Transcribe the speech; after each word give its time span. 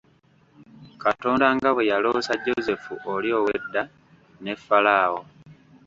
Katonda 1.03 1.45
nga 1.55 1.69
bwe 1.73 1.87
yaloosa 1.91 2.39
Joseph 2.45 2.85
oli 3.13 3.29
ow'edda, 3.39 3.83
ne 4.43 4.53
Pharao. 4.65 5.17